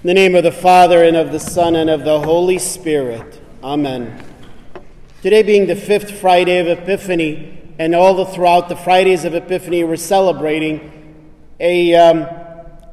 [0.00, 3.40] In the name of the Father, and of the Son, and of the Holy Spirit.
[3.64, 4.24] Amen.
[5.22, 9.82] Today being the fifth Friday of Epiphany, and all the, throughout the Fridays of Epiphany,
[9.82, 11.24] we're celebrating
[11.58, 12.28] a, um,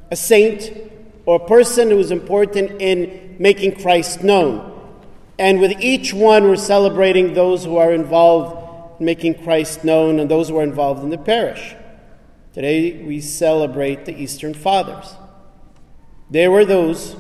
[0.10, 0.76] a saint
[1.28, 4.98] or a person who is important in making Christ known.
[5.38, 10.28] And with each one, we're celebrating those who are involved in making Christ known and
[10.28, 11.76] those who are involved in the parish.
[12.54, 15.16] Today, we celebrate the Eastern Fathers.
[16.30, 17.16] There were those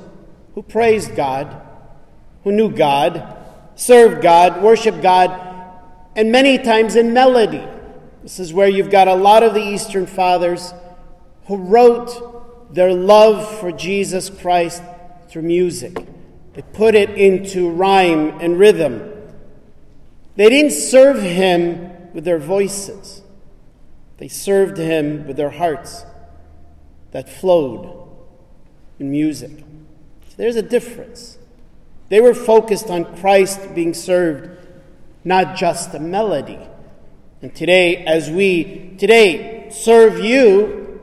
[0.53, 1.61] who praised God,
[2.43, 3.37] who knew God,
[3.75, 5.41] served God, worshiped God,
[6.15, 7.65] and many times in melody.
[8.23, 10.73] This is where you've got a lot of the Eastern Fathers
[11.45, 14.81] who wrote their love for Jesus Christ
[15.29, 15.95] through music.
[16.53, 19.11] They put it into rhyme and rhythm.
[20.35, 23.21] They didn't serve him with their voices,
[24.17, 26.05] they served him with their hearts
[27.11, 28.04] that flowed
[28.99, 29.51] in music.
[30.29, 31.37] So there's a difference.
[32.09, 34.49] They were focused on Christ being served,
[35.23, 36.59] not just a melody.
[37.41, 40.99] And today, as we today serve you,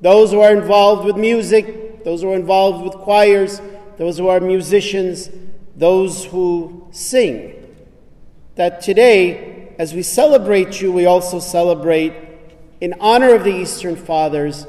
[0.00, 3.60] those who are involved with music, those who are involved with choirs,
[3.98, 5.30] those who are musicians,
[5.76, 7.54] those who sing,
[8.56, 12.12] that today, as we celebrate you, we also celebrate
[12.80, 14.66] in honor of the Eastern Fathers,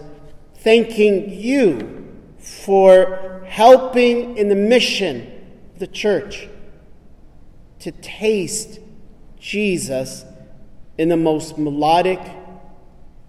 [0.57, 2.02] thanking you
[2.43, 5.21] for helping in the mission
[5.73, 6.49] of the church
[7.79, 8.79] to taste
[9.39, 10.25] Jesus
[10.97, 12.19] in the most melodic,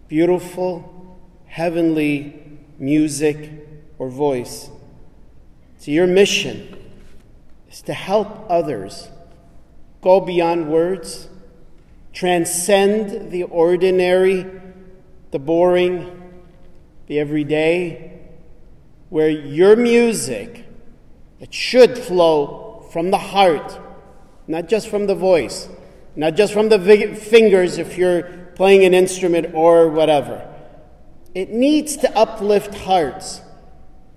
[0.09, 3.51] beautiful, heavenly music
[3.98, 4.69] or voice.
[5.79, 6.77] So, your mission
[7.70, 9.09] is to help others
[10.01, 11.29] go beyond words,
[12.12, 14.45] transcend the ordinary,
[15.31, 16.33] the boring,
[17.07, 18.23] the everyday
[19.09, 20.67] where your music,
[21.41, 23.79] it should flow from the heart,
[24.47, 25.69] not just from the voice,
[26.17, 26.79] not just from the
[27.15, 28.23] fingers if you're
[28.55, 30.48] playing an instrument or whatever.
[31.35, 33.41] It needs to uplift hearts.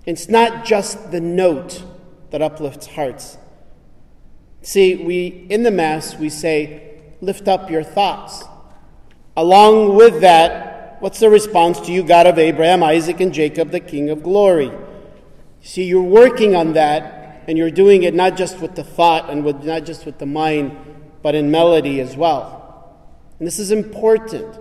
[0.06, 1.82] It's not just the note
[2.30, 3.36] that uplifts hearts.
[4.62, 8.44] See, we in the Mass we say, lift up your thoughts.
[9.36, 10.67] Along with that,
[11.00, 14.72] what's the response to you, God of Abraham, Isaac, and Jacob, the King of glory?
[15.62, 19.44] See, you're working on that, and you're doing it not just with the thought and
[19.44, 20.76] with, not just with the mind,
[21.22, 22.58] but in melody as well.
[23.38, 24.58] And this is important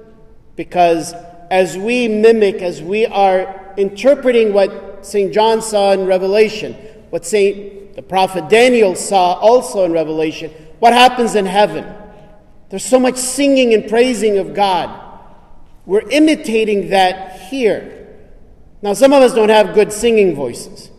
[0.56, 1.14] because
[1.50, 5.34] as we mimic, as we are interpreting what St.
[5.34, 6.74] John saw in Revelation,
[7.10, 7.96] what St.
[7.96, 11.86] the prophet Daniel saw also in Revelation, what happens in heaven?
[12.70, 15.07] There's so much singing and praising of God.
[15.88, 18.08] We're imitating that here.
[18.82, 20.92] Now, some of us don't have good singing voices.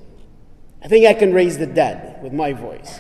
[0.83, 2.99] I think I can raise the dead with my voice.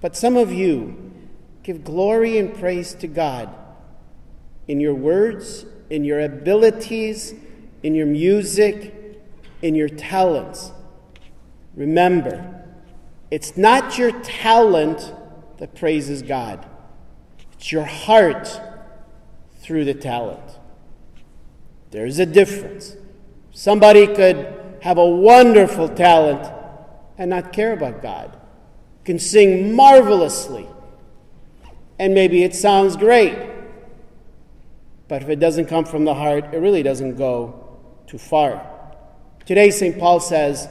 [0.00, 1.12] But some of you
[1.64, 3.52] give glory and praise to God
[4.68, 7.34] in your words, in your abilities,
[7.82, 8.94] in your music,
[9.60, 10.70] in your talents.
[11.74, 12.64] Remember,
[13.32, 15.12] it's not your talent
[15.58, 16.64] that praises God,
[17.54, 18.60] it's your heart
[19.64, 20.58] through the talent.
[21.90, 22.96] There's a difference.
[23.50, 26.52] Somebody could have a wonderful talent
[27.16, 28.36] and not care about God,
[29.06, 30.68] can sing marvelously,
[31.98, 33.38] and maybe it sounds great.
[35.08, 38.66] But if it doesn't come from the heart, it really doesn't go too far.
[39.46, 39.98] Today, St.
[39.98, 40.68] Paul says,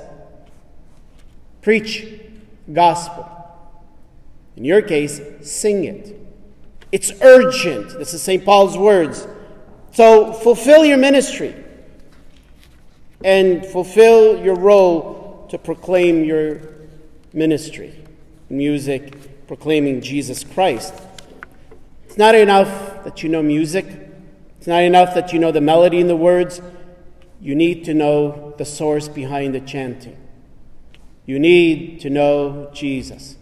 [1.63, 2.05] preach
[2.71, 3.27] gospel.
[4.55, 6.22] In your case, sing it.
[6.93, 7.97] It's urgent.
[7.97, 8.45] This is St.
[8.45, 9.27] Paul's words.
[9.93, 11.55] So fulfill your ministry
[13.25, 16.61] and fulfill your role to proclaim your
[17.33, 17.95] ministry.
[18.47, 20.93] Music, proclaiming Jesus Christ.
[22.05, 23.87] It's not enough that you know music,
[24.59, 26.61] it's not enough that you know the melody and the words.
[27.41, 30.15] You need to know the source behind the chanting.
[31.25, 33.35] You need to know Jesus.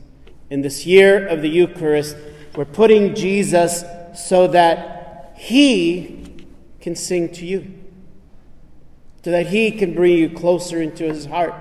[0.50, 2.16] In this year of the Eucharist,
[2.56, 3.84] we're putting Jesus
[4.16, 6.46] so that He
[6.82, 7.74] can sing to you,
[9.24, 11.54] so that He can bring you closer into His heart.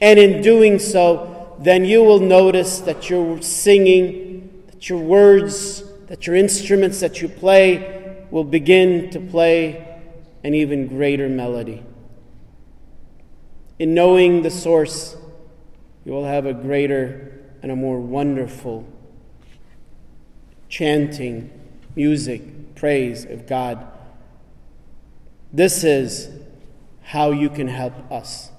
[0.00, 6.26] And in doing so, then you will notice that your singing, that your words, that
[6.26, 9.86] your instruments that you play will begin to play
[10.42, 11.82] an even greater melody.
[13.78, 15.16] In knowing the source,
[16.04, 18.86] you will have a greater and a more wonderful
[20.70, 21.50] chanting,
[21.94, 23.86] music, praise of God.
[25.52, 26.30] This is
[27.02, 28.50] how you can help us.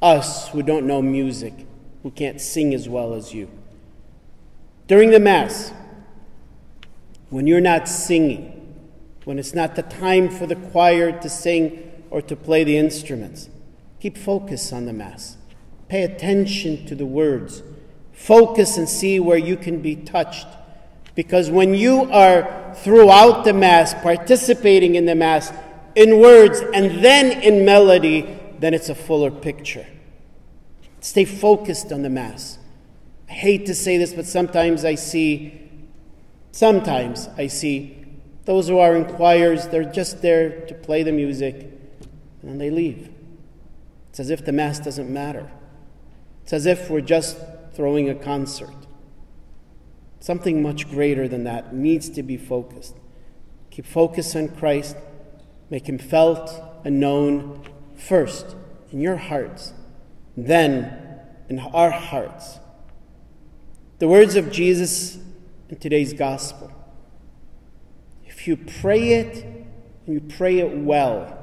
[0.00, 1.54] Us who don't know music,
[2.02, 3.50] who can't sing as well as you.
[4.86, 5.72] During the Mass,
[7.30, 8.56] when you're not singing,
[9.24, 13.48] when it's not the time for the choir to sing or to play the instruments,
[13.98, 15.36] keep focus on the Mass.
[15.88, 17.62] Pay attention to the words.
[18.20, 20.46] Focus and see where you can be touched.
[21.14, 25.50] Because when you are throughout the Mass, participating in the Mass,
[25.94, 29.86] in words and then in melody, then it's a fuller picture.
[31.00, 32.58] Stay focused on the Mass.
[33.26, 35.70] I hate to say this, but sometimes I see,
[36.52, 38.04] sometimes I see
[38.44, 41.54] those who are in choirs, they're just there to play the music
[42.42, 43.08] and then they leave.
[44.10, 45.50] It's as if the Mass doesn't matter.
[46.42, 47.38] It's as if we're just
[47.74, 48.86] throwing a concert.
[50.20, 52.96] Something much greater than that needs to be focused.
[53.70, 54.96] Keep focus on Christ,
[55.70, 56.50] make him felt
[56.84, 57.62] and known
[57.96, 58.56] first
[58.90, 59.72] in your hearts,
[60.36, 62.58] then in our hearts.
[63.98, 65.18] The words of Jesus
[65.68, 66.72] in today's gospel.
[68.24, 69.44] If you pray it
[70.06, 71.36] and you pray it well,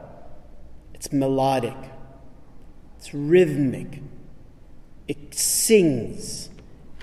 [0.93, 1.77] it's melodic,
[2.97, 4.01] it's rhythmic,
[5.07, 6.49] it sings,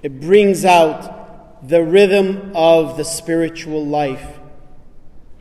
[0.03, 4.39] it brings out the rhythm of the spiritual life.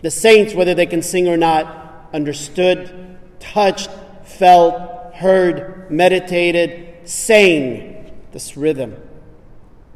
[0.01, 3.89] The saints, whether they can sing or not, understood, touched,
[4.24, 8.95] felt, heard, meditated, sang this rhythm.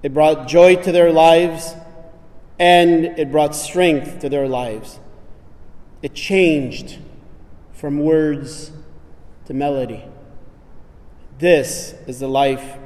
[0.04, 1.74] It brought joy to their lives
[2.60, 5.00] and it brought strength to their lives.
[6.02, 7.00] It changed
[7.74, 8.72] from words
[9.46, 10.04] to melody.
[11.40, 12.78] This is the life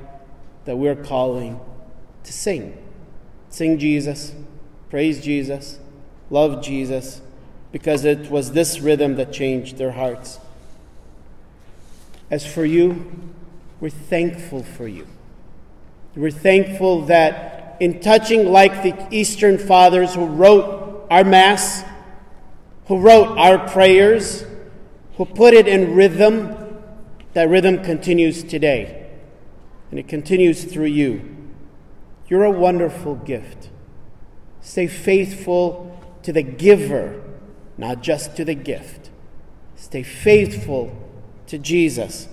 [0.65, 1.59] that we're calling
[2.23, 2.77] to sing.
[3.49, 4.33] Sing Jesus,
[4.89, 5.79] praise Jesus,
[6.29, 7.21] love Jesus,
[7.71, 10.39] because it was this rhythm that changed their hearts.
[12.29, 13.11] As for you,
[13.79, 15.07] we're thankful for you.
[16.15, 21.83] We're thankful that in touching like the Eastern Fathers who wrote our Mass,
[22.87, 24.45] who wrote our prayers,
[25.15, 26.55] who put it in rhythm,
[27.33, 29.09] that rhythm continues today.
[29.89, 31.37] And it continues through you.
[32.27, 33.69] You're a wonderful gift.
[34.61, 37.21] Stay faithful to the giver,
[37.77, 39.09] not just to the gift.
[39.75, 40.95] Stay faithful
[41.47, 42.27] to Jesus.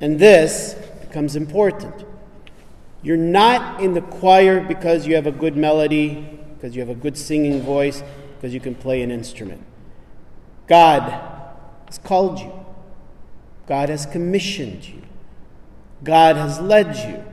[0.00, 2.04] And this becomes important.
[3.02, 6.94] You're not in the choir because you have a good melody, because you have a
[6.94, 8.02] good singing voice,
[8.36, 9.62] because you can play an instrument.
[10.66, 11.02] God
[11.86, 12.52] has called you,
[13.66, 15.02] God has commissioned you,
[16.02, 17.24] God has led you.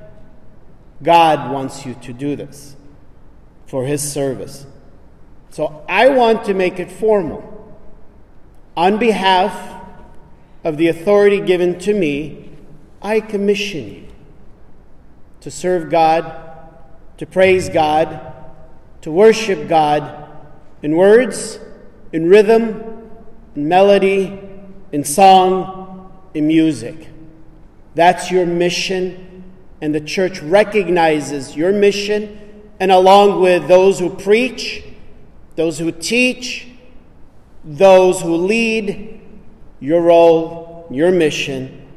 [1.03, 2.75] God wants you to do this
[3.65, 4.67] for His service.
[5.49, 7.47] So I want to make it formal.
[8.77, 9.83] On behalf
[10.63, 12.51] of the authority given to me,
[13.01, 14.07] I commission you
[15.41, 16.69] to serve God,
[17.17, 18.33] to praise God,
[19.01, 20.29] to worship God
[20.83, 21.59] in words,
[22.13, 23.09] in rhythm,
[23.55, 24.39] in melody,
[24.91, 25.80] in song,
[26.33, 27.09] in music.
[27.95, 29.43] That's your mission,
[29.81, 32.39] and the church recognizes your mission,
[32.79, 34.83] and along with those who preach,
[35.55, 36.67] those who teach,
[37.63, 39.19] those who lead,
[39.79, 41.87] your role, your mission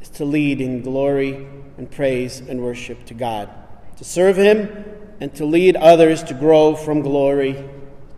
[0.00, 1.46] is to lead in glory
[1.78, 3.48] and praise and worship to God,
[3.96, 4.84] to serve Him
[5.20, 7.64] and to lead others to grow from glory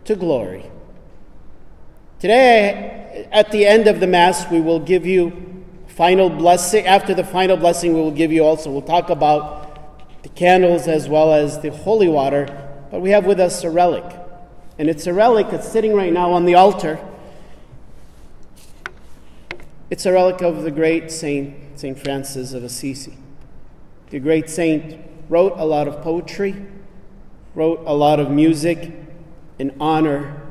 [0.05, 0.65] to glory.
[2.19, 5.56] Today, at the end of the Mass, we will give you
[5.97, 6.85] final blessing.
[6.85, 11.09] After the final blessing, we will give you also, we'll talk about the candles as
[11.09, 12.45] well as the holy water,
[12.91, 14.05] but we have with us a relic.
[14.77, 16.99] And it's a relic that's sitting right now on the altar.
[19.89, 23.17] It's a relic of the great Saint, Saint Francis of Assisi.
[24.11, 26.63] The great saint wrote a lot of poetry,
[27.55, 28.91] wrote a lot of music
[29.57, 30.43] in honor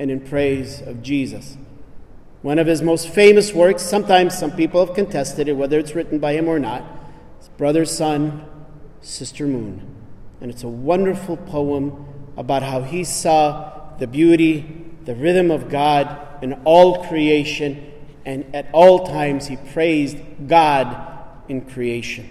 [0.00, 1.56] and in praise of Jesus.
[2.42, 6.20] One of his most famous works, sometimes some people have contested it, whether it's written
[6.20, 6.84] by him or not,
[7.40, 8.44] is Brother, Sun,
[9.00, 9.84] Sister Moon.
[10.40, 16.16] And it's a wonderful poem about how he saw the beauty, the rhythm of God
[16.40, 17.92] in all creation,
[18.24, 22.30] and at all times he praised God in creation.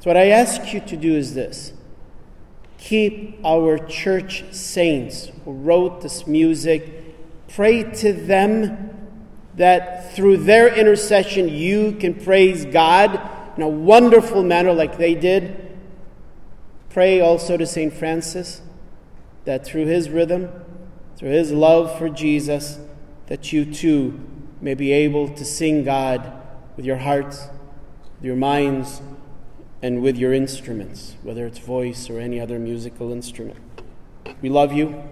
[0.00, 1.72] So, what I ask you to do is this
[2.78, 7.14] keep our church saints who wrote this music,
[7.48, 8.87] pray to them
[9.58, 13.20] that through their intercession you can praise God
[13.56, 15.76] in a wonderful manner like they did.
[16.90, 17.92] Pray also to St.
[17.92, 18.62] Francis
[19.44, 20.50] that through his rhythm,
[21.16, 22.78] through his love for Jesus,
[23.26, 24.20] that you too
[24.60, 26.32] may be able to sing God
[26.76, 27.48] with your hearts,
[28.16, 29.00] with your minds,
[29.82, 33.58] and with your instruments, whether it's voice or any other musical instrument.
[34.40, 35.02] We love you,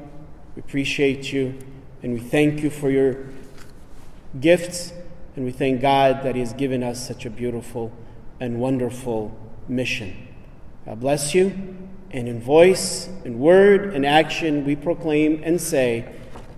[0.54, 1.58] we appreciate you,
[2.02, 3.26] and we thank you for your
[4.40, 4.92] gifts,
[5.35, 7.92] and we thank God that He has given us such a beautiful
[8.40, 9.37] and wonderful
[9.68, 10.28] mission.
[10.85, 11.76] God bless you,
[12.11, 16.12] and in voice, in word, and action, we proclaim and say,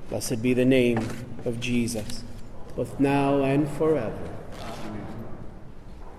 [0.09, 0.99] Blessed be the name
[1.45, 2.25] of Jesus,
[2.77, 4.38] both now and forever.